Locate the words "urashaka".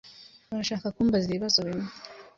0.53-0.87